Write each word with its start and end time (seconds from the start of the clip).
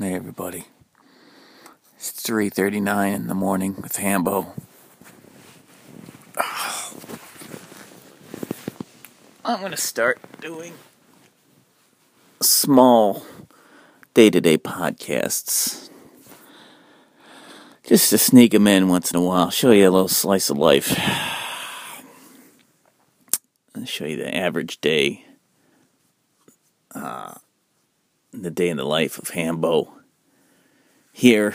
Hey 0.00 0.14
everybody. 0.14 0.64
It's 1.96 2.10
3:39 2.10 3.14
in 3.14 3.26
the 3.26 3.34
morning 3.34 3.76
with 3.82 3.96
Hambo. 3.96 4.54
I'm 9.44 9.60
going 9.60 9.72
to 9.72 9.76
start 9.76 10.18
doing 10.40 10.72
small 12.40 13.26
day-to-day 14.14 14.56
podcasts. 14.56 15.90
Just 17.86 18.08
to 18.08 18.16
sneak 18.16 18.52
them 18.52 18.66
in 18.66 18.88
once 18.88 19.10
in 19.10 19.18
a 19.18 19.22
while, 19.22 19.50
show 19.50 19.70
you 19.70 19.86
a 19.86 19.92
little 19.92 20.08
slice 20.08 20.48
of 20.48 20.56
life. 20.56 20.98
I'll 23.76 23.84
show 23.84 24.06
you 24.06 24.16
the 24.16 24.34
average 24.34 24.80
day. 24.80 25.26
Uh, 26.94 27.34
the 28.42 28.50
day 28.50 28.68
in 28.68 28.76
the 28.76 28.84
life 28.84 29.18
of 29.18 29.30
Hambo 29.30 29.92
here. 31.12 31.54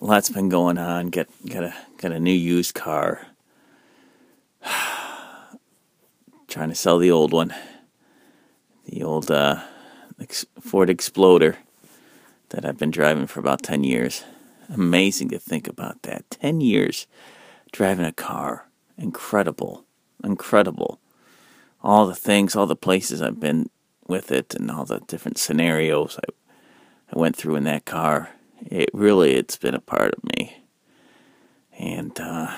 Lots 0.00 0.30
been 0.30 0.48
going 0.48 0.78
on. 0.78 1.10
Got 1.10 1.28
got 1.46 1.64
a 1.64 1.74
got 1.98 2.12
a 2.12 2.20
new 2.20 2.32
used 2.32 2.74
car. 2.74 3.26
Trying 6.48 6.70
to 6.70 6.74
sell 6.74 6.98
the 6.98 7.10
old 7.10 7.32
one. 7.32 7.54
The 8.86 9.02
old 9.02 9.30
uh, 9.30 9.62
Ford 10.60 10.90
Exploder 10.90 11.58
that 12.48 12.64
I've 12.64 12.78
been 12.78 12.90
driving 12.90 13.26
for 13.26 13.40
about 13.40 13.62
10 13.62 13.84
years. 13.84 14.24
Amazing 14.68 15.28
to 15.28 15.38
think 15.38 15.68
about 15.68 16.02
that. 16.02 16.28
10 16.30 16.60
years 16.60 17.06
driving 17.72 18.04
a 18.04 18.12
car. 18.12 18.68
Incredible. 18.96 19.84
Incredible 20.24 20.98
all 21.82 22.06
the 22.06 22.14
things, 22.14 22.54
all 22.54 22.66
the 22.66 22.76
places 22.76 23.22
I've 23.22 23.40
been 23.40 23.70
with 24.06 24.32
it, 24.32 24.54
and 24.54 24.70
all 24.70 24.84
the 24.84 25.00
different 25.00 25.38
scenarios 25.38 26.18
I 26.18 26.32
I 27.12 27.18
went 27.18 27.34
through 27.34 27.56
in 27.56 27.64
that 27.64 27.84
car. 27.84 28.30
It 28.64 28.90
really, 28.92 29.34
it's 29.34 29.56
been 29.56 29.74
a 29.74 29.80
part 29.80 30.14
of 30.14 30.22
me, 30.36 30.62
and 31.76 32.18
uh, 32.20 32.56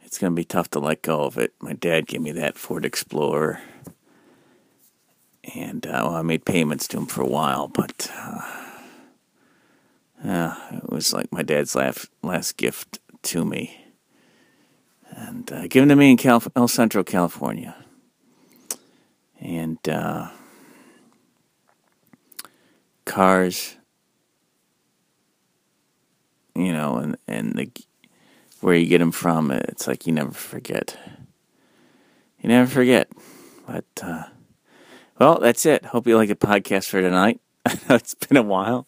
it's 0.00 0.18
gonna 0.18 0.34
be 0.34 0.44
tough 0.44 0.70
to 0.70 0.80
let 0.80 1.02
go 1.02 1.22
of 1.22 1.38
it. 1.38 1.52
My 1.60 1.72
dad 1.72 2.06
gave 2.06 2.20
me 2.20 2.32
that 2.32 2.58
Ford 2.58 2.84
Explorer, 2.84 3.60
and 5.54 5.86
uh, 5.86 6.02
well, 6.04 6.16
I 6.16 6.22
made 6.22 6.44
payments 6.44 6.88
to 6.88 6.98
him 6.98 7.06
for 7.06 7.22
a 7.22 7.26
while, 7.26 7.68
but. 7.68 8.10
Uh, 10.24 10.56
it 10.72 10.88
was 10.88 11.12
like 11.12 11.32
my 11.32 11.42
dad's 11.42 11.74
last 11.74 12.08
last 12.22 12.56
gift 12.56 13.00
to 13.22 13.44
me 13.44 13.81
and 15.32 15.50
uh, 15.50 15.66
given 15.66 15.88
to 15.88 15.96
me 15.96 16.10
in 16.10 16.16
Cal- 16.18 16.42
El 16.54 16.68
Centro, 16.68 17.02
California. 17.02 17.74
And 19.40 19.78
uh, 19.88 20.28
cars, 23.06 23.76
you 26.54 26.72
know, 26.72 26.96
and 26.96 27.16
and 27.26 27.54
the 27.54 27.70
where 28.60 28.76
you 28.76 28.86
get 28.86 28.98
them 28.98 29.10
from, 29.10 29.50
it's 29.50 29.88
like 29.88 30.06
you 30.06 30.12
never 30.12 30.30
forget. 30.30 30.96
You 32.40 32.48
never 32.48 32.70
forget. 32.70 33.08
But 33.66 33.84
uh, 34.02 34.24
well, 35.18 35.40
that's 35.40 35.66
it. 35.66 35.86
Hope 35.86 36.06
you 36.06 36.16
like 36.16 36.28
the 36.28 36.36
podcast 36.36 36.88
for 36.88 37.00
tonight. 37.00 37.40
it's 37.66 38.14
been 38.14 38.36
a 38.36 38.42
while. 38.42 38.86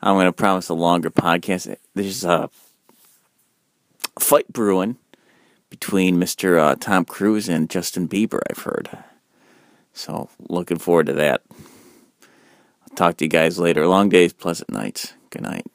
I'm 0.00 0.14
going 0.14 0.26
to 0.26 0.32
promise 0.32 0.68
a 0.68 0.74
longer 0.74 1.10
podcast. 1.10 1.74
There's 1.94 2.24
a 2.24 2.50
fight 4.18 4.52
brewing 4.52 4.98
between 5.74 6.18
Mr. 6.18 6.56
Uh, 6.56 6.76
Tom 6.76 7.04
Cruise 7.04 7.48
and 7.48 7.68
Justin 7.68 8.06
Bieber, 8.06 8.38
I've 8.48 8.62
heard. 8.62 8.88
So, 9.92 10.28
looking 10.48 10.78
forward 10.78 11.06
to 11.06 11.12
that. 11.14 11.42
I'll 12.22 12.94
talk 12.94 13.16
to 13.16 13.24
you 13.24 13.28
guys 13.28 13.58
later. 13.58 13.84
Long 13.88 14.08
days, 14.08 14.32
pleasant 14.32 14.70
nights. 14.70 15.14
Good 15.30 15.42
night. 15.42 15.66